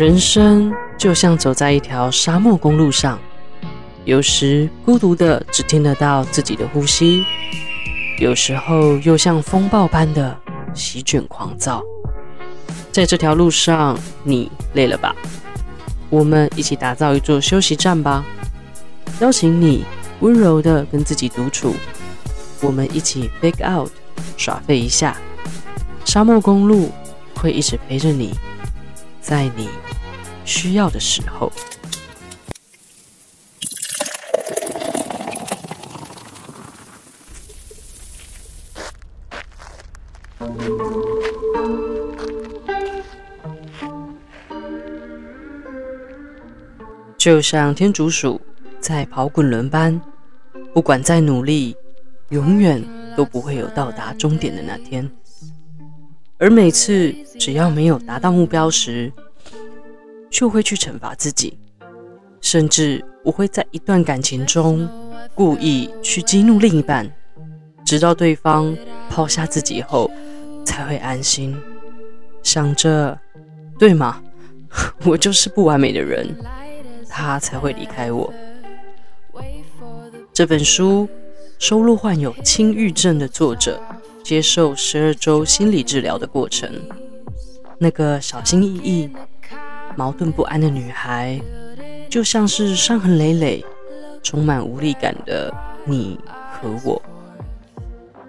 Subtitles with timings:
[0.00, 3.18] 人生就像走在一条沙漠公路上，
[4.06, 7.22] 有时孤独的只听得到自己的呼吸，
[8.18, 10.34] 有时候又像风暴般的
[10.72, 11.82] 席卷狂躁。
[12.90, 13.94] 在这条路上，
[14.24, 15.14] 你累了吧？
[16.08, 18.24] 我们一起打造一座休息站吧，
[19.20, 19.84] 邀请你
[20.20, 21.74] 温柔的跟自己独处，
[22.62, 23.90] 我们一起 bake out
[24.38, 25.14] 耍废一下。
[26.06, 26.90] 沙漠公路
[27.34, 28.34] 会一直陪着你，
[29.20, 29.68] 在你
[30.44, 31.50] 需要的时候。
[47.16, 48.40] 就像天竺鼠
[48.80, 50.00] 在跑滚轮般，
[50.72, 51.76] 不管再努力，
[52.30, 52.82] 永远
[53.14, 55.08] 都不会有到达终点的那天。
[56.38, 59.12] 而每次只要没有达到目标时，
[60.30, 61.58] 就会去惩罚自己，
[62.40, 64.88] 甚至我会在一段感情中
[65.34, 67.10] 故意去激怒另一半，
[67.84, 68.76] 直到对方
[69.08, 70.10] 抛下自己后，
[70.64, 71.60] 才会安心。
[72.42, 73.18] 想着，
[73.78, 74.22] 对吗？
[75.04, 76.34] 我就是不完美的人。
[77.12, 78.32] 他才会离开我。
[80.32, 81.08] 这本书
[81.58, 83.82] 收录患有轻郁症的作者
[84.22, 86.72] 接受十二周心理治疗的过程。
[87.78, 89.10] 那个小心翼翼、
[89.96, 91.40] 矛盾不安的女孩，
[92.08, 93.64] 就像是伤痕累累、
[94.22, 95.52] 充满无力感的
[95.84, 96.18] 你
[96.52, 97.00] 和我。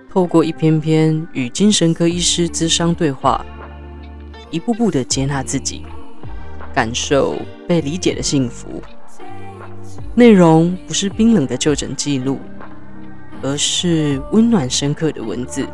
[0.09, 3.45] 透过一篇篇与精神科医师咨商对话，
[4.49, 5.85] 一步步的接纳自己。
[6.73, 7.35] 感受
[7.67, 8.81] 被理解的幸福。
[10.15, 12.39] 内容不是冰冷的就诊记录，
[13.41, 15.67] 而是温暖深刻的文字。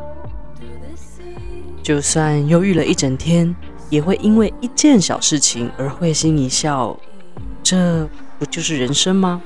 [1.83, 3.55] 就算忧郁了一整天，
[3.89, 6.97] 也会因为一件小事情而会心一笑。
[7.63, 8.08] 这
[8.39, 9.42] 不就是人生吗？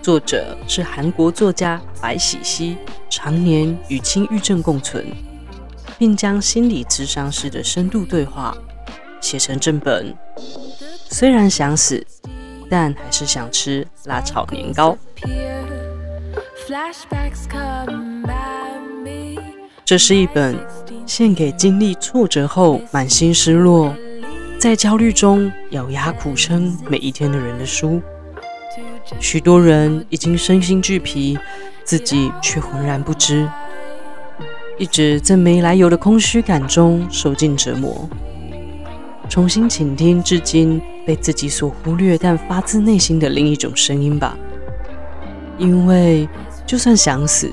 [0.00, 2.76] 作者是韩国作家白喜熙，
[3.08, 5.06] 常年与轻郁症共存，
[5.96, 8.56] 并将心理咨商师的深度对话。
[9.20, 10.12] 写成正本，
[11.08, 12.04] 虽然想死，
[12.68, 14.98] 但还是想吃辣炒年糕。
[19.84, 20.58] 这是一本
[21.06, 23.94] 献给经历挫折后满心失落，
[24.58, 28.00] 在焦虑中咬牙苦撑每一天的人的书。
[29.18, 31.38] 许多人已经身心俱疲，
[31.84, 33.48] 自己却浑然不知，
[34.78, 38.08] 一直在没来由的空虚感中受尽折磨。
[39.28, 44.36] 重新倾听至今被自己所忽略但发自内心的另一种声音吧，
[45.58, 46.28] 因为
[46.66, 47.50] 就算想死，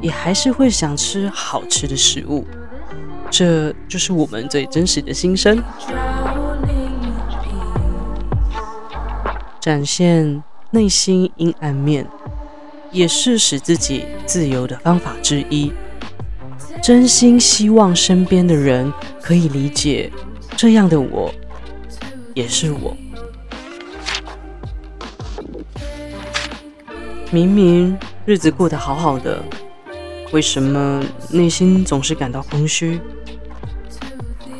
[0.00, 2.46] 也还是会想吃好吃的食物，
[3.30, 5.62] 这就是我们最真实的心声。
[9.60, 12.06] 展现内心阴暗面，
[12.92, 15.72] 也是使自己自由的方法之一。
[16.82, 20.12] 真心希望身边的人可以理解。
[20.56, 21.32] 这样的我，
[22.32, 22.96] 也是我。
[27.32, 29.42] 明明日子过得好好的，
[30.36, 33.00] 为什么内心总是感到空虚？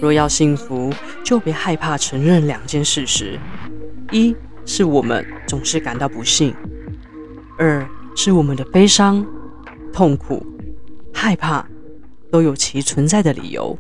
[0.01, 0.91] 若要幸福，
[1.23, 3.39] 就别害怕承认两件事实：
[4.11, 4.35] 一
[4.65, 6.55] 是我们总是感到不幸；
[7.59, 7.87] 二
[8.17, 9.23] 是我们的悲伤、
[9.93, 10.47] 痛苦、
[11.13, 11.69] 害怕
[12.33, 13.79] 都有其存在的理由。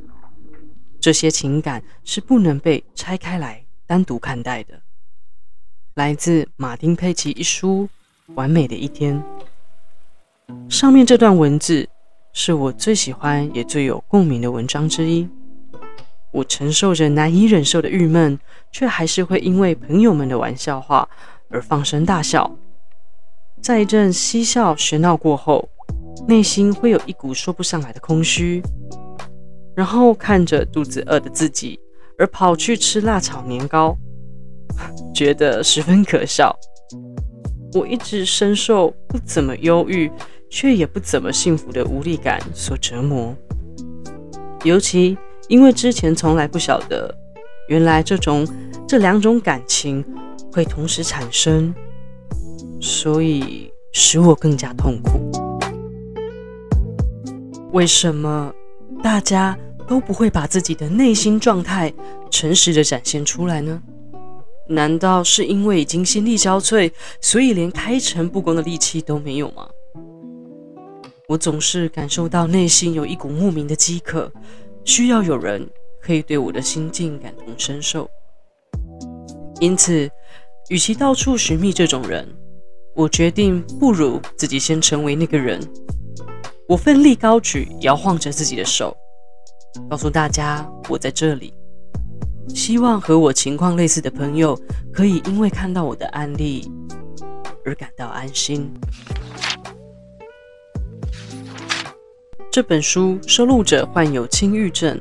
[1.00, 4.82] 这些情感是不能被拆开来单独看待的。
[5.94, 7.88] 来自马丁·佩奇一书
[8.34, 9.18] 《完美的一天》，
[10.68, 11.88] 上面这段文字
[12.32, 15.28] 是我最喜欢也最有共鸣的文章之一。
[16.32, 18.38] 我承受着难以忍受的郁闷，
[18.70, 21.08] 却还是会因为朋友们的玩笑话
[21.48, 22.50] 而放声大笑。
[23.60, 25.68] 在一阵嬉笑喧闹过后，
[26.28, 28.62] 内心会有一股说不上来的空虚。
[29.74, 31.78] 然后看着肚子饿的自己，
[32.18, 33.97] 而跑去吃辣炒年糕，
[35.12, 36.54] 觉得十分可笑。
[37.74, 40.10] 我一直深受不怎么忧郁，
[40.48, 43.37] 却也不怎么幸福的无力感所折磨。
[44.65, 45.16] 尤其
[45.48, 47.15] 因为之前从来不晓得，
[47.69, 48.47] 原来这种
[48.89, 50.04] 这两种感情
[50.53, 51.75] 会同时产生，
[52.81, 55.31] 所以使我更加痛苦。
[57.72, 58.53] 为什么
[59.03, 59.57] 大家
[59.87, 61.93] 都不会把自己的内心状态
[62.31, 63.81] 诚实的展现出来呢？
[64.69, 66.91] 难道是因为已经心力交瘁，
[67.21, 69.69] 所以连开诚布公的力气都没有吗？
[71.28, 74.30] 我总是感受到内心有一股莫名的饥渴，
[74.84, 75.68] 需要有人
[76.00, 78.08] 可以对我的心境感同身受。
[79.58, 80.08] 因此，
[80.68, 82.28] 与其到处寻觅这种人，
[82.94, 85.60] 我决定不如自己先成为那个人。
[86.68, 88.96] 我奋力高举，摇晃着自己的手，
[89.90, 91.52] 告诉大家我在这里。
[92.50, 94.56] 希望和我情况类似的朋友
[94.92, 96.70] 可以因为看到我的案例
[97.64, 98.72] 而感到安心。
[102.56, 104.98] 这本书收录着患有轻郁症，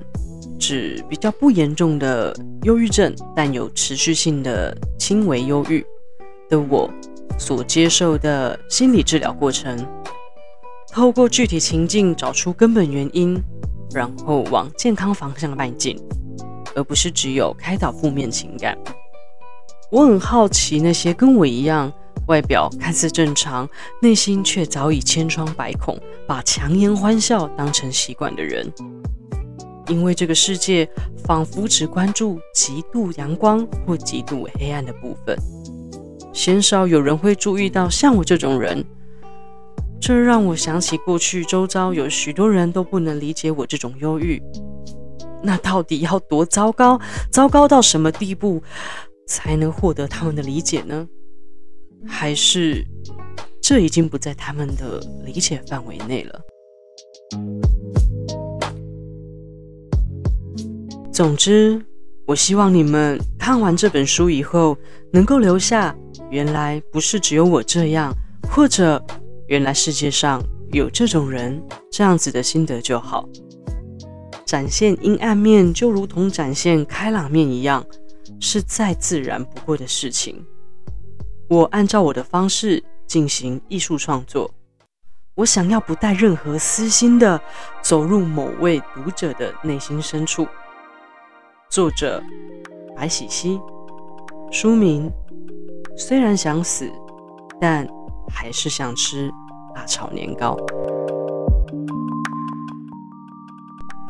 [0.59, 5.81] 指比较不严重的忧郁症，但有持续性的轻微忧郁
[6.49, 6.91] 的我
[7.39, 9.87] 所接受的心理治疗过程。
[10.91, 13.41] 透过具体情境找出根本原因，
[13.93, 15.97] 然后往健康方向迈进，
[16.75, 18.77] 而不是只有开导负面情感。
[19.89, 21.89] 我很好奇那些跟我一样，
[22.27, 23.69] 外表看似正常，
[24.01, 28.71] 内心却早已千疮百孔，把强颜欢笑当成习惯的人。
[29.87, 30.89] 因为这个世界
[31.25, 35.37] 仿佛只关注极度阳光或极度黑暗的部分，
[36.33, 38.83] 鲜少有人会注意到像我这种人。
[40.01, 44.41] 这让我想起过去周遭有许多人都不能理解我这种忧郁。
[45.43, 46.99] 那到底要多糟糕？
[47.31, 48.61] 糟糕到什么地步
[49.27, 51.07] 才能获得他们的理解呢？
[52.07, 52.85] 还是
[53.61, 56.41] 这已经不在他们的理解范围内了？
[61.11, 61.81] 总之，
[62.25, 64.77] 我希望你们看完这本书以后，
[65.11, 65.95] 能够留下
[66.29, 68.13] “原来不是只有我这样”
[68.49, 69.03] 或者。
[69.47, 70.41] 原来世界上
[70.71, 71.61] 有这种人，
[71.91, 73.29] 这样子的心得就好。
[74.43, 77.85] 展现阴暗面，就如同展现开朗面一样，
[78.39, 80.43] 是再自然不过的事情。
[81.47, 84.51] 我按照我的方式进行艺术创作，
[85.35, 87.39] 我想要不带任何私心的
[87.81, 90.47] 走入某位读者的内心深处。
[91.69, 92.23] 作者
[92.95, 93.59] 白喜熙，
[94.51, 95.11] 书名
[95.95, 96.91] 虽然想死，
[97.59, 97.87] 但。
[98.27, 99.31] 还是想吃
[99.75, 100.57] 辣炒年糕。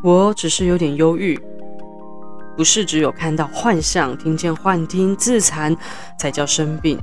[0.02, 1.38] 我只是有点忧郁，
[2.56, 5.76] 不是只有看到幻象、听见幻听、自残
[6.18, 6.98] 才叫生病。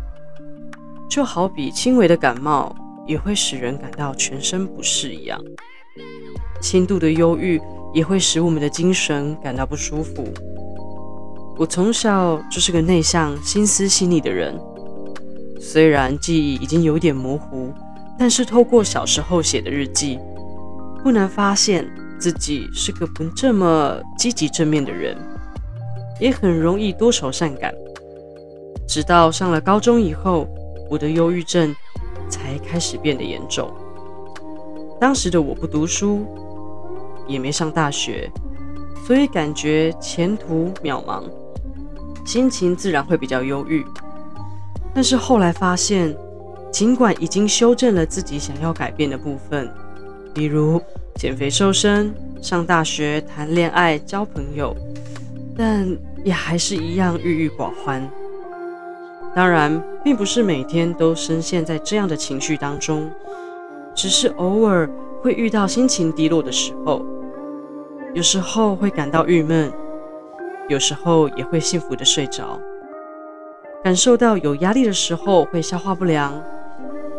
[1.14, 2.76] 就好比轻微的感冒
[3.06, 5.40] 也会使人感到全身不适一样，
[6.60, 7.62] 轻度的忧郁
[7.94, 10.28] 也会使我们的精神感到不舒服。
[11.56, 14.60] 我从小就是个内向、心思细腻的人。
[15.62, 17.72] 虽然记忆已经有点模糊，
[18.18, 20.18] 但是透过小时候写的日记，
[21.04, 21.88] 不难发现
[22.20, 25.16] 自己是个不这么积极正面的人，
[26.20, 27.72] 也很容易多愁善感。
[28.88, 30.48] 直到上了高中以后，
[30.94, 31.76] 我的忧郁症
[32.30, 33.74] 才开始变得严重。
[35.02, 36.24] 当时的我不读书，
[37.28, 38.30] 也没上大学，
[39.08, 41.24] 所以感觉前途渺茫，
[42.24, 43.84] 心情自然会比较忧郁。
[44.94, 46.16] 但是后来发现，
[46.72, 49.68] 尽管已经修正了自己想要改变的部分，
[50.32, 50.80] 比如
[51.16, 54.78] 减肥瘦身、上大学、谈恋爱、交朋友，
[55.58, 55.88] 但
[56.24, 58.08] 也还是一样郁郁寡欢。
[59.36, 63.10] 当然，并不是每天都深陷在这样的情绪当中，
[63.96, 64.88] 只是偶尔
[65.24, 67.04] 会遇到心情低落的时候，
[68.14, 69.74] 有时候会感到郁闷，
[70.68, 72.60] 有时候也会幸福的睡着。
[73.84, 76.32] 感受到有压力的时候会消化不良，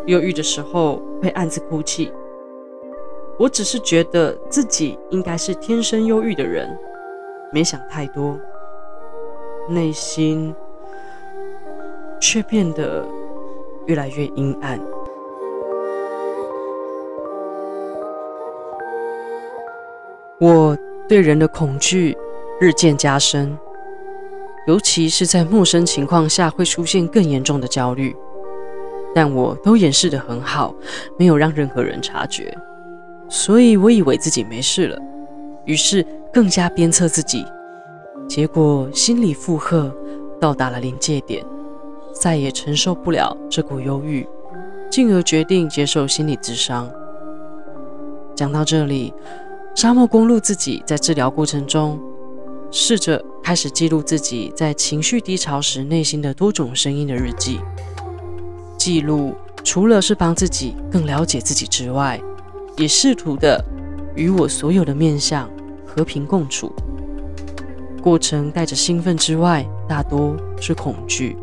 [0.05, 2.13] 忧郁的时候会暗自哭泣。
[3.37, 6.75] 我只是觉得自己应该是天生忧郁的人，
[7.51, 8.39] 没想太多，
[9.67, 10.55] 内心
[12.27, 13.07] 却变得
[13.85, 14.79] 越来越阴暗。
[20.39, 20.75] 我
[21.07, 22.17] 对人的恐惧
[22.59, 23.55] 日渐加深。
[24.65, 28.15] 尤其是在陌生情况下，会出现更严重的焦虑，
[29.13, 30.73] 但我都掩饰得很好，
[31.19, 32.51] 没有让任何人察觉，
[33.29, 34.99] 所以我以为自己没事了，
[35.65, 36.03] 于是
[36.33, 37.45] 更加鞭策自己，
[38.27, 39.95] 结果心理负荷
[40.41, 41.45] 到达了临界点，
[42.19, 44.27] 再也承受不了这股忧郁，
[44.89, 46.89] 进而决定接受心理咨商。
[48.35, 49.13] 讲到这里，
[49.75, 51.99] 沙漠公路自己在治疗过程中。
[52.71, 57.59] 试着开始记录自己在情绪低潮时内心的多种声音的日记。
[58.77, 62.19] 记录除了是帮自己更了解自己之外，
[62.75, 63.63] 也试图的
[64.13, 65.49] 与我所有的面向
[65.85, 66.69] 和平共处。
[68.01, 71.37] 过程带着兴奋之外，大多是恐惧，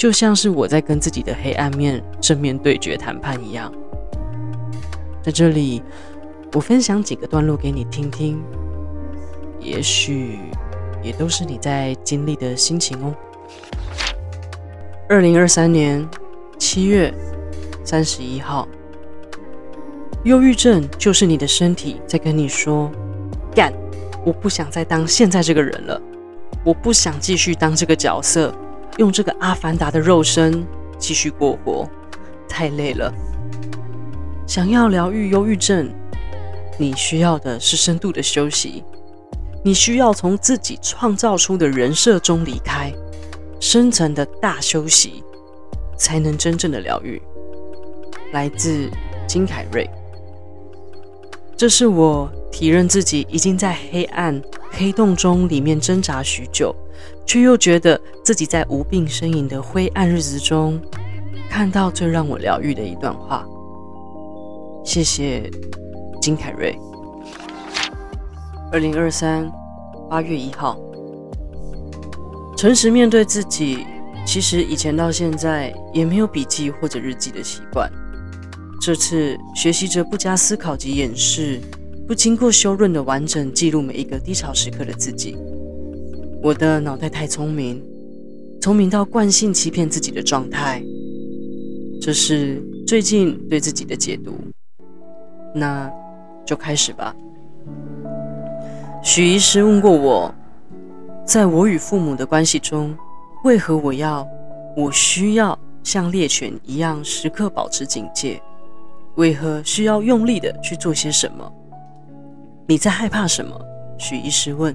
[0.00, 3.70] 就像是我在跟自己的黑暗面正面对决谈判一样。
[5.22, 5.82] 在这里，
[6.54, 8.42] 我分享几个段落给你听听。
[9.60, 10.38] 也许
[11.02, 13.14] 也都是你在经历的心情哦。
[15.06, 16.08] 二零二三年
[16.58, 17.12] 七月
[17.84, 18.66] 三十一号，
[20.24, 22.90] 忧郁症就是你的身体在跟你说
[23.54, 23.70] ：“干，
[24.24, 26.00] 我不想再当现在这个人了，
[26.64, 28.50] 我不想继续当这个角色，
[29.00, 30.62] 用这个阿凡达的肉身
[30.98, 31.88] 继续过活，
[32.46, 33.10] 太累了。”
[34.46, 35.90] 想要疗愈忧郁症，
[36.78, 38.84] 你需要的是深度的休息。
[39.64, 42.92] 你需要从自己创造出的人设中离开，
[43.58, 45.24] 深层的大休息，
[45.96, 47.20] 才能真正的疗愈。
[48.32, 48.90] 来自
[49.26, 49.88] 金凯瑞。
[51.56, 56.74] 这是我体认自己已经在黑暗黑洞中里面挣扎许久，
[57.26, 60.80] 却又觉得自己在无病呻吟的灰暗日子中，
[61.48, 63.46] 看到最让我疗愈的一段话。
[64.84, 65.50] 谢谢
[66.20, 66.76] 金凯瑞。
[68.72, 69.50] 二零二三
[70.08, 70.78] 八月一号，
[72.56, 73.86] 诚实面对自己。
[74.26, 77.90] 其实以前到现在也没有笔记或者日记的习惯。
[78.80, 81.58] 这次学习着不加思考及掩饰，
[82.06, 85.36] 不经过修润的完整记录每一个低潮时刻的自己。
[86.42, 87.82] 我的脑袋太聪明，
[88.62, 90.82] 聪明到惯性欺骗自己的状态。
[92.00, 94.32] 这是最近对自己的解读。
[95.54, 95.92] 那
[96.46, 97.14] 就开始吧。
[99.02, 100.34] 许医师问过我，
[101.26, 102.96] 在我与父母的关系中，
[103.44, 104.26] 为何我要、
[104.74, 108.40] 我需要像猎犬一样时刻保持警戒？
[109.16, 111.52] 为何需要用力的去做些什么？
[112.66, 113.60] 你在害怕什么？
[113.98, 114.74] 许医师问。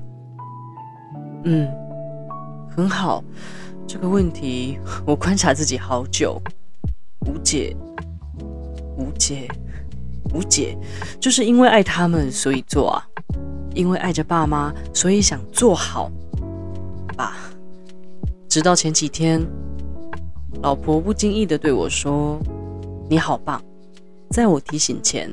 [1.46, 1.68] 嗯，
[2.76, 3.24] 很好，
[3.88, 6.42] 这个问题我观察自己好久，
[7.26, 7.76] 无解，
[8.98, 9.48] 无解。
[10.34, 10.78] 无解，
[11.18, 13.00] 就是因为爱他们，所以做啊；
[13.74, 16.12] 因为爱着爸妈，所以想做好
[17.16, 17.38] 吧。
[18.50, 19.42] 直到前几天，
[20.62, 22.38] 老婆不经意的对我说
[23.08, 23.64] ：“你好棒。”
[24.32, 25.30] 在我提醒前，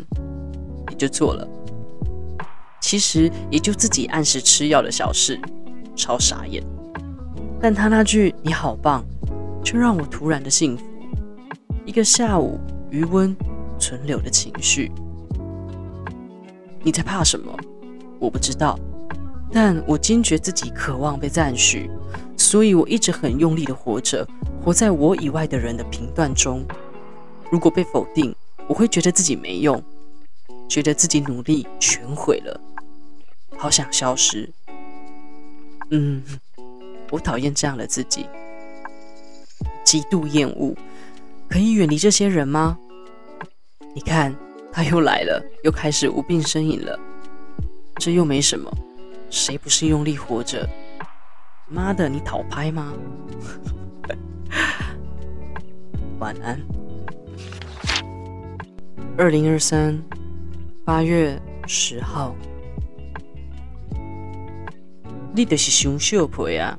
[0.88, 1.48] 你就做了。
[2.80, 5.40] 其实也就自己按时吃药的小事，
[5.96, 6.62] 超傻眼。
[7.60, 9.04] 但他那句“你好棒”，
[9.64, 10.84] 却让我突然的幸福。
[11.84, 12.58] 一个下午，
[12.90, 13.36] 余温。
[13.78, 14.92] 存留的情绪，
[16.84, 17.52] 你在怕什么？
[18.20, 18.78] 我不知道，
[19.50, 21.90] 但我坚决自己渴望被赞许，
[22.36, 24.24] 所以我一直很用力的活着，
[24.62, 26.64] 活在我以外的人的评断中。
[27.50, 28.32] 如果被否定，
[28.68, 29.82] 我会觉得自己没用，
[30.68, 32.60] 觉得自己努力全毁了，
[33.58, 34.48] 好想消失。
[35.94, 36.22] 嗯，
[37.10, 38.26] 我讨厌这样的自己，
[39.84, 40.74] 极度厌恶。
[41.50, 42.78] 可以远离这些人吗？
[43.94, 44.34] 你看，
[44.72, 46.98] 他又来了，又开始无病呻吟了。
[47.96, 48.72] 这又没什么，
[49.28, 50.66] 谁不是用力活着？
[51.68, 52.94] 妈的，你讨拍吗？
[56.18, 56.58] 晚安。
[59.18, 60.02] 二零二三
[60.86, 62.34] 八月十号，
[65.34, 66.78] 你就是熊秀婆呀！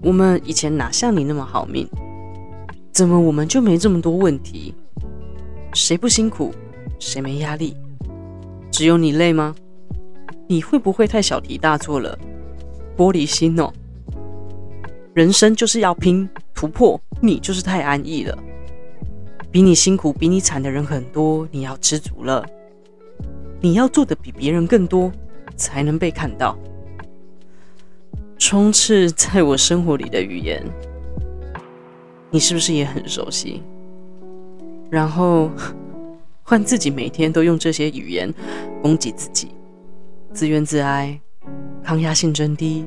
[0.00, 1.88] 我们以前哪像你那么好命？
[2.92, 4.72] 怎么我们就没这么多问题？
[5.74, 6.54] 谁不辛苦，
[7.00, 7.76] 谁没压力？
[8.70, 9.54] 只有你累吗？
[10.46, 12.16] 你会不会太小题大做了？
[12.96, 13.72] 玻璃心哦！
[15.12, 18.38] 人生就是要拼突破，你就是太安逸了。
[19.50, 22.46] 比你辛苦、比你惨的人很多，你要知足了。
[23.60, 25.10] 你要做的比别人更多，
[25.56, 26.56] 才能被看到。
[28.48, 30.62] 充斥在我生活里的语言，
[32.30, 33.60] 你是不是也很熟悉？
[34.88, 35.50] 然后
[36.44, 38.32] 换自己每天都用这些语言
[38.80, 39.48] 攻击自己，
[40.32, 41.20] 自怨自哀，
[41.82, 42.86] 抗压性真低，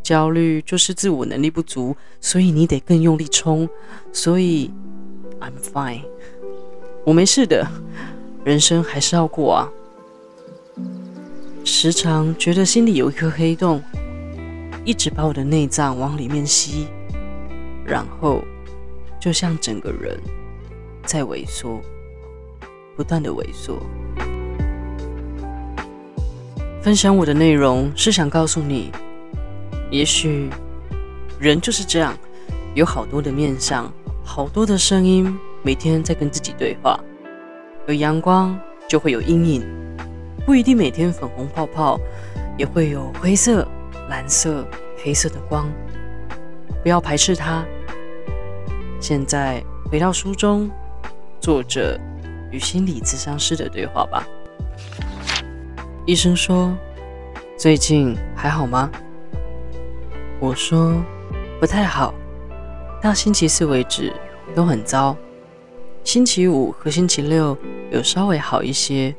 [0.00, 3.68] 焦虑就是自我能力不足，所以你得更用力冲。
[4.12, 4.70] 所以
[5.40, 6.04] I'm fine，
[7.04, 7.66] 我没事的，
[8.44, 9.68] 人生还是要过啊。
[11.64, 13.82] 时常觉得心里有一颗黑洞，
[14.88, 16.86] 一直把我的内脏往里面吸，
[17.84, 18.42] 然后
[19.20, 20.18] 就像整个人。
[21.04, 21.80] 在萎缩，
[22.96, 23.78] 不断的萎缩。
[26.82, 28.90] 分享我的内容是想告诉你，
[29.90, 30.48] 也许
[31.38, 32.14] 人就是这样，
[32.74, 33.90] 有好多的面相，
[34.22, 36.98] 好多的声音，每天在跟自己对话。
[37.86, 39.66] 有阳光就会有阴影，
[40.46, 41.98] 不一定每天粉红泡泡，
[42.58, 43.66] 也会有灰色、
[44.08, 44.66] 蓝色、
[45.02, 45.70] 黑色的光。
[46.82, 47.64] 不要排斥它。
[49.00, 50.70] 现在回到书中。
[51.40, 51.98] 作者
[52.50, 54.26] 与心理咨商师的对话吧。
[56.04, 56.76] 医生说，
[57.56, 58.90] 最近还好吗？
[60.40, 61.00] 我说
[61.60, 62.12] 不太好，
[63.00, 64.12] 到星期四为止
[64.52, 65.16] 都很糟。
[66.02, 67.56] 星期五和星期六
[67.92, 69.14] 有稍微好一些。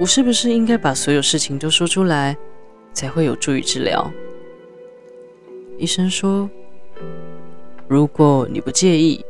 [0.00, 2.34] 我是不是应该把所有事情都说出来，
[2.98, 4.10] 才会有助于治疗？
[5.78, 6.50] 医生说，
[7.86, 9.24] 如果你不介意，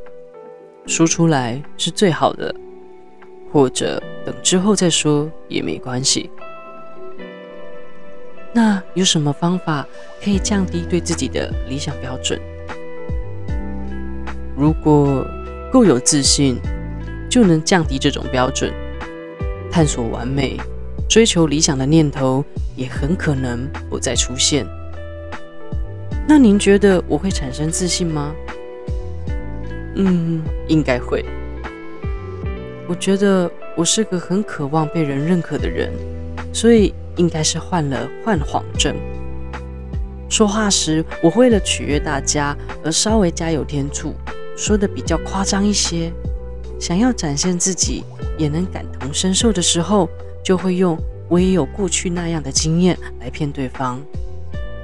[0.87, 2.55] 说出来是最好的，
[3.53, 6.31] 或者等之后再说也没关系。
[8.55, 9.87] 那有什么方法
[10.25, 12.41] 可以降低对自己的理想标准？
[14.57, 15.23] 如果
[15.71, 16.57] 够有自信，
[17.29, 18.73] 就能降低这种标准。
[19.71, 20.57] 探索完美、
[21.09, 22.45] 追求理想的念头
[22.77, 24.67] 也很可能不再出现。
[26.27, 28.35] 那您觉得我会产生自信吗？
[29.97, 31.25] 嗯，应该会。
[32.87, 35.93] 我觉得我是个很渴望被人认可的人，
[36.53, 36.95] 所以。
[37.19, 38.95] 应该是患了幻谎症。
[40.31, 44.15] 说话时，我为了取悦大家而稍微加油添醋，
[44.57, 46.13] 说得比较夸张一些。
[46.79, 48.05] 想要展现自己
[48.39, 50.09] 也能感同身受的时候，
[50.49, 54.01] 就会用“我也有过去那样的经验”来骗对方。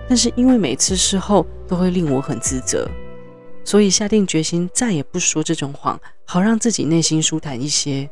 [0.06, 2.87] 但是因为每次事后都会令我很自责，
[3.64, 8.06] 所以下定决心再也不说这种谎，好让自己内心舒坦一些。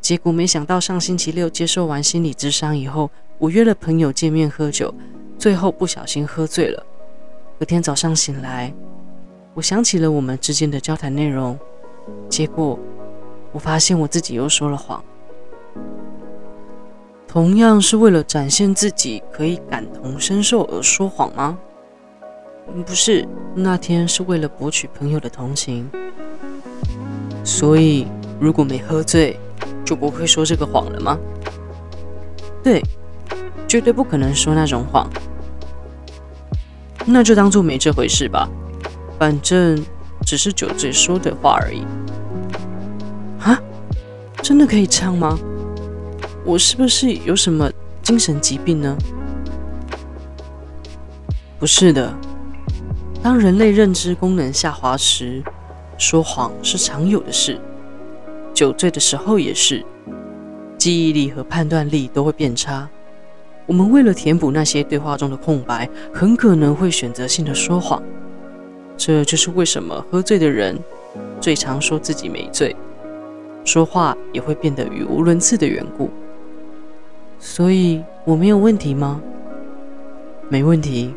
[0.00, 3.08] 结果没想到上星期六接受完心理咨商以后。
[3.38, 4.92] 我约了朋友见面喝酒，
[5.38, 6.84] 最后不小心喝醉了。
[7.56, 8.74] 隔天早上醒来，
[9.54, 11.56] 我想起了我们之间的交谈内容，
[12.28, 12.76] 结果
[13.52, 15.04] 我发现我自己又说了谎。
[17.34, 21.58] 同样是为了展现自己可以感同身受而说谎吗？
[22.86, 23.26] 不是，
[23.56, 25.90] 那天是为了博取朋友的同情。
[27.42, 28.06] 所以
[28.38, 29.36] 如果没喝醉，
[29.84, 31.18] 就不会说这个谎了吗？
[32.62, 32.80] 对。
[33.66, 35.10] 绝对不可能说那种谎，
[37.04, 38.48] 那就当做没这回事吧，
[39.18, 39.84] 反正
[40.24, 41.80] 只是酒醉说的话而已。
[43.40, 43.60] 啊，
[44.40, 45.36] 真的可以这样吗？
[46.46, 47.70] 我是不是有什么
[48.02, 48.94] 精神疾病呢？
[51.58, 52.14] 不是的，
[53.22, 55.42] 当人类认知功能下滑时，
[55.96, 57.58] 说谎是常有的事，
[58.52, 59.82] 酒醉的时候也是，
[60.76, 62.86] 记忆力和判断力都会变差。
[63.64, 68.02] 我们为了填补那些对话中的空白，很可能会选择性的说谎。
[68.98, 70.78] 这就是为什么喝醉的人
[71.40, 72.76] 最常说自己没醉，
[73.64, 76.10] 说话也会变得语无伦次的缘故。
[77.38, 79.20] 所以我没有问题吗？
[80.48, 81.14] 没问题。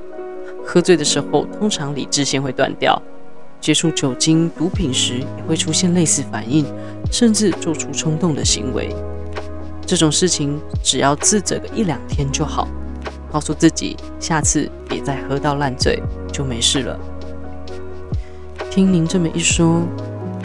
[0.66, 3.02] 喝醉的时候，通常理智线会断掉，
[3.62, 6.66] 接触酒精、毒品时也会出现类似反应，
[7.10, 8.94] 甚至做出冲动的行为。
[9.86, 12.68] 这种事情只要自责个一两天就好，
[13.32, 16.04] 告诉自己下次别再喝到烂醉，
[16.34, 17.00] 就没事了。
[18.70, 19.84] 听您这么一说，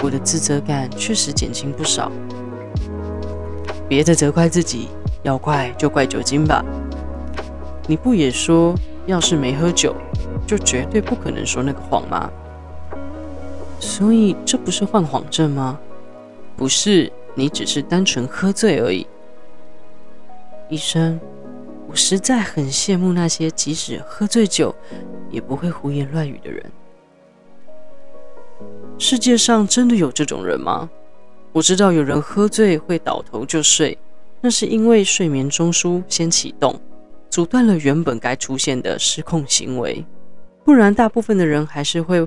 [0.04, 2.12] 我的自责感确实减轻不少。
[3.88, 4.88] 别再责怪自己，
[5.22, 6.64] 要怪就怪酒精吧。
[7.86, 8.74] 你不也说，
[9.06, 9.94] 要是没喝酒，
[10.46, 12.30] 就绝对不可能说那个谎吗？
[13.80, 15.78] 所以这不是幻谎症吗？
[16.56, 19.06] 不是，你只是单纯喝醉而已。
[20.68, 21.18] 医生，
[21.88, 24.74] 我实在很羡慕那些即使喝醉酒
[25.30, 26.64] 也不会胡言乱语的人。
[28.98, 30.88] 世界上真的有这种人吗？
[31.52, 33.98] 我知道有人喝醉会倒头就睡，
[34.42, 36.78] 那是因为睡眠中枢先启动，
[37.30, 40.04] 阻断了原本该出现的失控行为。
[40.64, 42.26] 不然，大部分的人还是会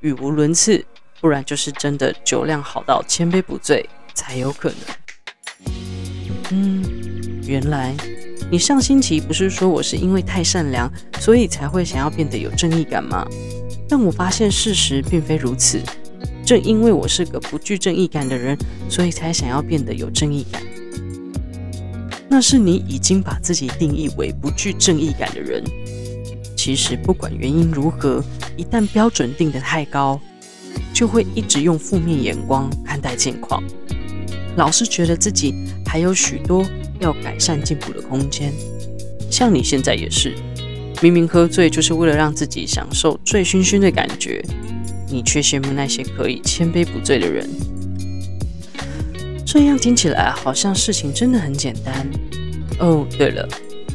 [0.00, 0.84] 语无伦次，
[1.20, 5.74] 不然就是真的酒量好到千杯不醉才有可能。
[6.50, 6.84] 嗯。
[7.46, 7.94] 原来，
[8.50, 13.26] 你上星期不是说我是因为太善良，所以才会想要变得有正义感吗？
[13.86, 15.78] 但我发现事实并非如此。
[16.42, 18.56] 正因为我是个不具正义感的人，
[18.88, 20.62] 所以才想要变得有正义感。
[22.34, 25.62] 那是你已经把自己定义为不具正义感的人。
[26.56, 28.24] 其实不管原因如何，
[28.56, 30.20] 一旦标准定得太高，
[30.92, 33.62] 就会一直用负面眼光看待现况，
[34.56, 35.54] 老是觉得自己
[35.86, 36.66] 还有许多。
[36.98, 38.52] 要改善进步的空间，
[39.30, 40.34] 像你现在也是，
[41.00, 44.44] 明明喝醉就是为了让自己享受醉醺醺的感觉，
[45.08, 47.48] 你却羡慕那些可以千杯不醉的人。
[49.46, 52.04] 这样听起来好像事情真的很简单。
[52.78, 53.48] 哦，对了，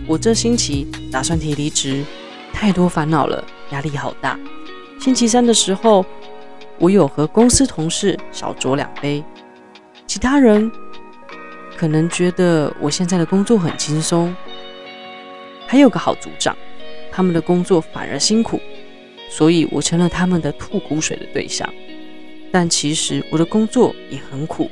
[0.07, 2.03] 我这星期打算提离职，
[2.53, 4.39] 太多烦恼了，压力好大。
[4.99, 6.05] 星期三的时候，
[6.77, 9.23] 我有和公司同事小酌两杯，
[10.07, 10.71] 其他人。
[11.77, 14.35] 可能觉得我现在的工作很轻松，
[15.65, 16.53] 还有个好组长，
[17.09, 18.59] 他们的工作反而辛苦，
[19.29, 21.73] 所以我成了他们的吐苦水的对象。
[22.51, 24.69] 但其实我的工作也很苦，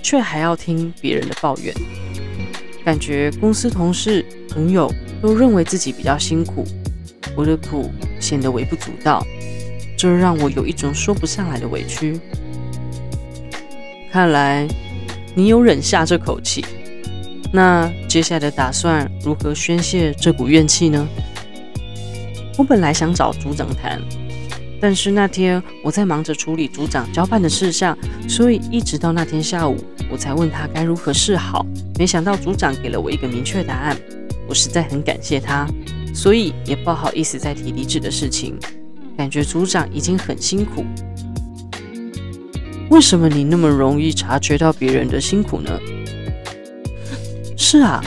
[0.00, 1.74] 却还要听别人的抱怨，
[2.84, 4.92] 感觉公司同事朋友
[5.22, 6.66] 都认为自己比较辛苦，
[7.34, 9.26] 我的苦显得微不足道，
[9.96, 12.20] 这让我有一种说不上来的委屈。
[14.12, 14.68] 看来
[15.34, 16.62] 你有忍下这口气，
[17.52, 21.08] 那接下来的打算如何宣泄这股怨气呢？
[22.58, 24.00] 我本来想找组长谈，
[24.78, 27.96] 但是那天我在忙着处理组长交办的事项，
[28.28, 29.76] 所以一直到那天下午
[30.10, 31.64] 我才问他该如何是好。
[31.98, 33.96] 没想到组长给了我一个明确答案，
[34.48, 35.66] 我实在很感谢他，
[36.14, 38.58] 所以也不好意思再提离职的事情。
[39.16, 40.84] 感觉组长已经很辛苦。
[42.90, 45.80] 为什么你那么容易察觉到别人的辛苦呢？
[47.56, 48.04] 是啊，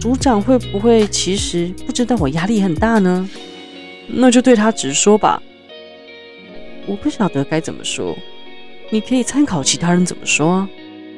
[0.00, 3.28] 组长会不会其实不知道我压力很大呢？
[4.06, 5.42] 那就对他直说吧。
[6.86, 8.16] 我不晓得该怎么说，
[8.90, 10.68] 你可以参考其他人怎么说啊，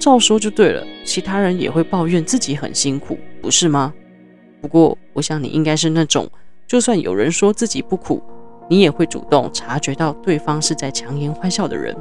[0.06, 0.86] 照说就对了。
[1.04, 3.92] 其他人也会抱怨自己很辛苦，不是吗？
[4.62, 6.30] 不过我想你应该是那种，
[6.64, 8.22] 就算有人说自己不苦，
[8.70, 11.92] 你也会主动察觉到对方是在强颜欢笑的人。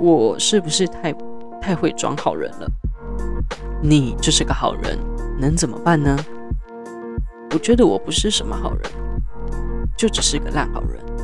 [0.00, 1.14] 我是不是太
[1.60, 2.66] 太会装好人了？
[3.82, 4.98] 你就是个好人，
[5.38, 6.16] 能怎么办呢？
[7.52, 8.82] 我觉得我不是什么好人，
[9.94, 11.15] 就只是个烂好人。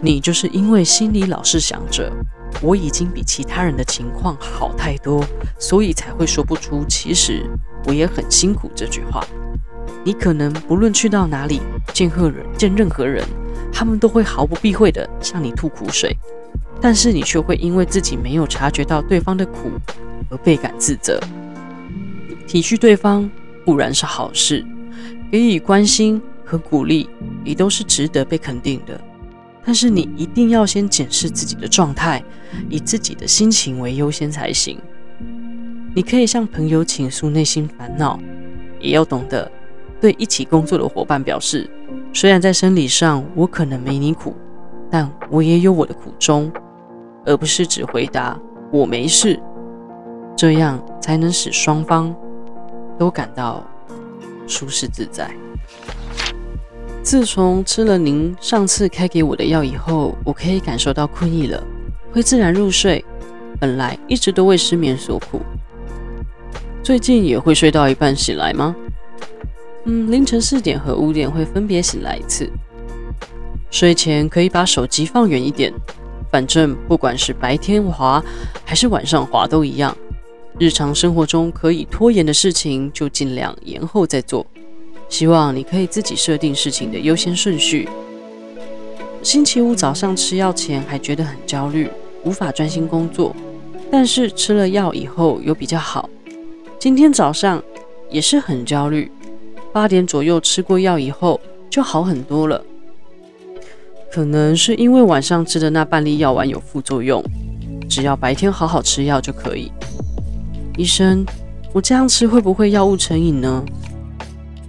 [0.00, 2.10] 你就是因为心里老是想着
[2.62, 5.24] 我已经比其他人的情况好太多，
[5.58, 7.44] 所以才会说不出其实
[7.86, 9.22] 我也很辛苦这句话。
[10.02, 11.60] 你可能不论去到哪里，
[11.92, 13.22] 见何人见任何人，
[13.70, 16.16] 他们都会毫不避讳地向你吐苦水。
[16.80, 19.70] 但是你却会因为自己没有察觉到对方的苦
[20.30, 21.20] 而倍感自责。
[22.46, 23.30] 体恤对方
[23.66, 24.64] 固然是好事，
[25.30, 27.08] 给予关心和鼓励
[27.44, 28.98] 也都是值得被肯定的。
[29.64, 32.22] 但是你一定要先检视自己的状态，
[32.68, 34.78] 以自己的心情为优先才行。
[35.94, 38.18] 你可以向朋友倾诉内心烦恼，
[38.80, 39.50] 也要懂得
[40.00, 41.68] 对一起工作的伙伴表示，
[42.12, 44.34] 虽然在生理上我可能没你苦，
[44.90, 46.50] 但我也有我的苦衷。
[47.26, 48.40] 而不是只回答
[48.72, 49.38] “我没事”，
[50.34, 52.16] 这样才能使双方
[52.98, 53.62] 都感到
[54.46, 55.30] 舒适自在。
[57.10, 61.60] 自从吃了您上次开给我的药以后，我可以感受到困意了，
[62.12, 63.04] 会自然入睡。
[63.58, 65.40] 本来一直都为失眠所苦，
[66.84, 68.76] 最近也会睡到一半醒来吗？
[69.86, 72.48] 嗯，凌晨四点和五点会分别醒来一次。
[73.72, 75.72] 睡前可以把手机放远一点。
[76.30, 78.24] 反正不管是白天滑
[78.64, 79.96] 还是晚上滑都一样。
[80.60, 84.46] 日常生活中可以拖延的事情就尽量延后再做。
[85.10, 87.86] 希望你可以自己设定事情的优先顺序。
[89.22, 91.90] 星期五早上吃药前还觉得很焦虑，
[92.24, 93.34] 无法专心工作，
[93.90, 96.08] 但是吃了药以后又比较好。
[96.78, 97.62] 今天早上
[98.08, 99.10] 也是很焦虑，
[99.72, 102.64] 八点左右吃过药以后就好很多了。
[104.10, 107.22] 可能是因为晚上吃的那半粒药丸有副作用，
[107.88, 109.70] 只要白天好好吃药就可以。
[110.78, 111.26] 医生，
[111.74, 113.62] 我这样吃会不会药物成瘾呢？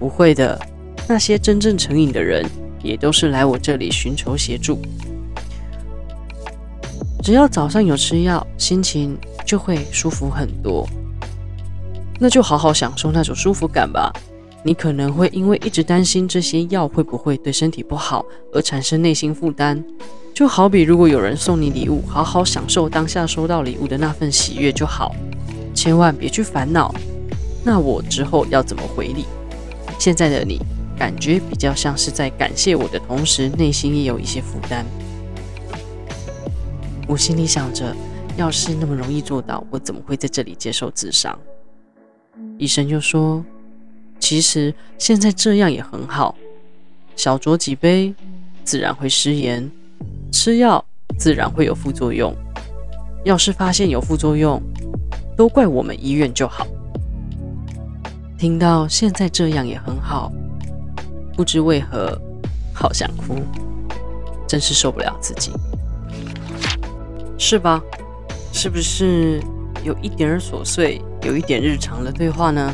[0.01, 0.59] 不会的，
[1.07, 2.43] 那些真正成瘾的人
[2.81, 4.81] 也都是来我这里寻求协助。
[7.21, 10.89] 只要早上有吃药，心情就会舒服很多。
[12.19, 14.11] 那就好好享受那种舒服感吧。
[14.63, 19.83] 你可能会因为一直担心这些药会不会对身体不好而产生内心负担，
[20.33, 25.13] 就好比如果有人送你礼物，好好享受当下收到礼物的那份喜悦就好，
[25.75, 26.91] 千万别去烦恼。
[27.63, 29.25] 那我之后要怎么回礼？
[30.01, 30.59] 现在的你
[30.97, 34.83] 感觉比较像是在感谢我的同时，内心也有一些负担。
[37.07, 37.95] 我心里想着，
[38.35, 41.37] 要是那么容易做到，我怎么会在这里接受咨商？
[42.57, 43.45] 医生就说。
[44.19, 46.35] 其实现在这样也很好，
[47.15, 48.11] 小酌几杯，
[48.63, 49.69] 自然会失言；
[50.31, 50.83] 吃药
[51.15, 52.33] 自然会有副作用。
[53.23, 54.59] 要是发现有副作用，
[55.37, 56.65] 都怪我们医院就好。
[58.41, 60.31] 听到现在这样也很好，
[61.35, 62.19] 不知为何
[62.73, 63.35] 好想哭，
[64.47, 65.51] 真是受不了自己，
[67.37, 67.79] 是吧？
[68.51, 69.39] 是不是
[69.83, 72.73] 有一点儿琐碎，有一点日常的对话呢？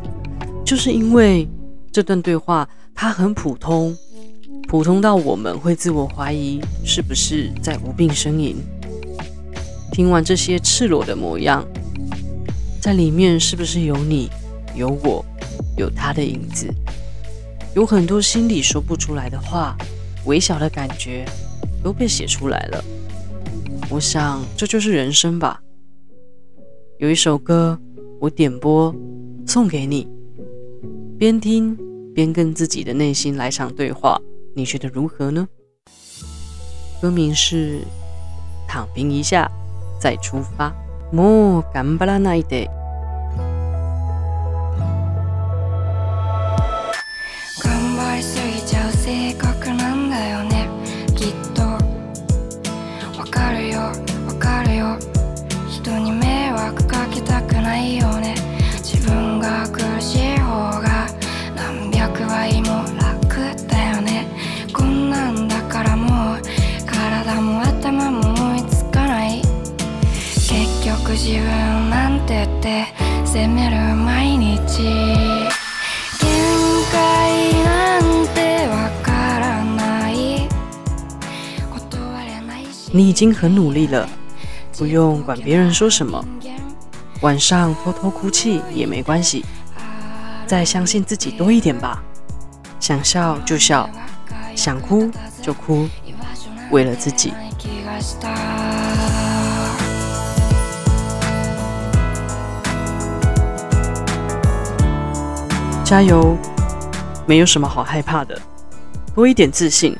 [0.64, 1.46] 就是因为
[1.92, 3.94] 这段对话，它很普通，
[4.66, 8.56] 普通到我们会自我怀疑是不是在无病呻吟。
[9.92, 11.62] 听完这些赤裸的模样，
[12.80, 14.30] 在里面是不是有你
[14.75, 15.25] 有我，
[15.77, 16.73] 有他的影子，
[17.75, 19.75] 有很多心里说不出来的话，
[20.25, 21.25] 微小的感觉
[21.83, 22.83] 都被写出来了。
[23.89, 25.61] 我想这就是人生吧。
[26.99, 27.79] 有一首歌，
[28.19, 28.93] 我点播
[29.47, 30.07] 送给你，
[31.17, 31.77] 边听
[32.13, 34.19] 边跟自己的内心来场对话，
[34.55, 35.47] 你觉得如何呢？
[37.01, 37.79] 歌名是《
[38.67, 39.49] 躺平一下
[39.99, 40.69] 再出发》。
[41.15, 42.69] もう顽张らないで。
[82.96, 84.08] 你已经很努力了，
[84.78, 86.24] 不用管别人说什么。
[87.22, 89.44] 晚上偷偷哭泣也没关系，
[90.46, 92.00] 再相信自己多一点吧。
[92.78, 93.90] 想笑就笑，
[94.54, 95.10] 想哭
[95.42, 95.88] 就哭，
[96.70, 97.32] 为了自己。
[105.84, 106.36] 加油，
[107.26, 108.40] 没有什么好害怕的，
[109.16, 109.98] 多一点自信。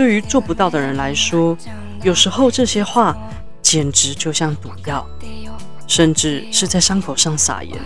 [0.00, 1.54] 对于做不到的人来说，
[2.02, 3.14] 有时候这些话
[3.60, 5.06] 简直就像毒药，
[5.86, 7.78] 甚至是在伤口上撒盐，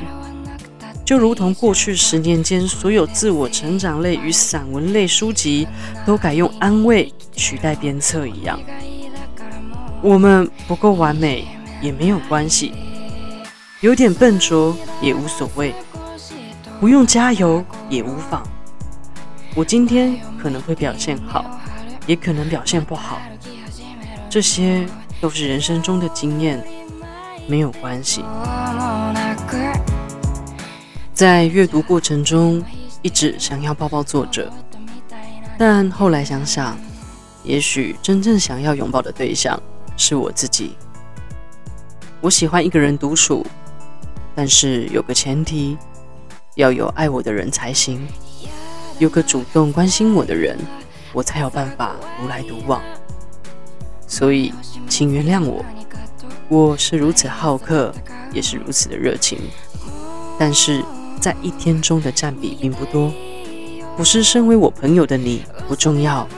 [1.04, 5.66] 就如同过去十年间所有自我成长类与散文类书籍
[6.06, 8.60] 都改用安慰取代鞭策一样。
[10.00, 11.48] 我们不够完美
[11.82, 12.72] 也没有关系，
[13.80, 15.74] 有点笨拙也无所谓，
[16.78, 18.40] 不用加油也无妨。
[19.56, 21.53] 我今天可能会表现好。
[22.06, 23.20] 也可能表现不好，
[24.28, 24.86] 这些
[25.20, 26.62] 都是人生中的经验，
[27.46, 28.22] 没有关系。
[31.14, 32.62] 在阅读过程中，
[33.00, 34.52] 一直想要抱抱作者，
[35.56, 36.76] 但后来想想，
[37.42, 39.58] 也许真正想要拥抱的对象
[39.96, 40.76] 是我自己。
[42.20, 43.46] 我喜欢一个人独处，
[44.34, 45.78] 但是有个前提，
[46.56, 48.06] 要有爱我的人才行，
[48.98, 50.58] 有个主动关心我的人。
[51.14, 52.82] 我才有办法独来独往，
[54.06, 54.52] 所以
[54.88, 55.64] 请原谅我，
[56.48, 57.94] 我是如此好客，
[58.32, 59.38] 也是如此的热情，
[60.36, 60.84] 但是
[61.20, 63.12] 在一天中的占比并不多，
[63.96, 66.28] 不是身为我朋友的你不重要，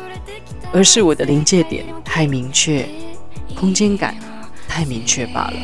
[0.75, 2.87] 而是我的临界点太明确，
[3.59, 4.15] 空间感
[4.69, 5.57] 太明确罢了。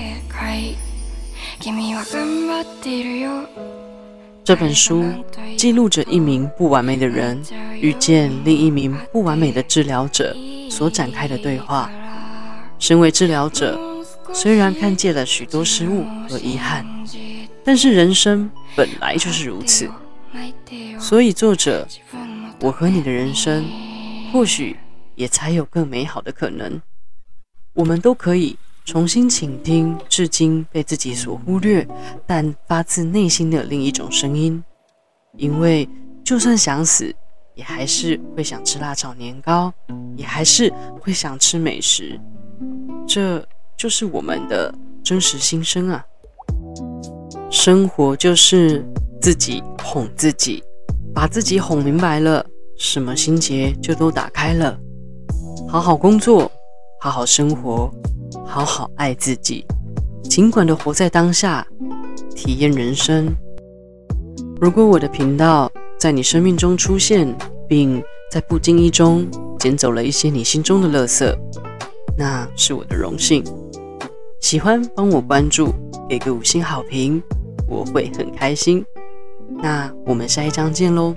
[4.44, 5.04] 这本书
[5.56, 7.40] 记录着一名不完美的人
[7.80, 10.36] 遇见另一名不完美的治疗者
[10.68, 11.90] 所展开的对话。
[12.78, 13.78] 身为治疗者，
[14.32, 16.84] 虽然看见了许多失误和遗憾，
[17.62, 19.88] 但是人生本来就是如此。
[20.98, 21.86] 所以，作者，
[22.60, 23.64] 我和你的人生，
[24.32, 24.76] 或许
[25.14, 26.82] 也才有更美好的可能。
[27.74, 28.58] 我们都可以。
[28.84, 31.86] 重新倾听，至今被自己所忽略，
[32.26, 34.62] 但发自内心的另一种声音。
[35.36, 35.88] 因为
[36.24, 37.14] 就算想死，
[37.54, 39.72] 也还是会想吃辣炒年糕，
[40.16, 42.20] 也还是会想吃美食。
[43.06, 43.44] 这
[43.76, 46.04] 就是我们的真实心声啊！
[47.50, 48.84] 生活就是
[49.20, 50.62] 自己哄自己，
[51.14, 52.44] 把自己哄明白了，
[52.76, 54.76] 什么心结就都打开了。
[55.68, 56.50] 好好工作，
[57.02, 57.90] 好好生活。
[58.46, 59.66] 好好爱自己，
[60.22, 61.66] 尽管的活在当下，
[62.36, 63.34] 体验人生。
[64.60, 67.36] 如果我的频道在你生命中出现，
[67.68, 69.26] 并在不经意中
[69.58, 71.28] 捡走了一些你心中的垃圾，
[72.16, 73.42] 那是我的荣幸。
[74.38, 75.74] 喜欢帮我关注，
[76.08, 77.20] 给个五星好评，
[77.66, 78.84] 我会很开心。
[79.60, 81.12] 那我们下一章见喽。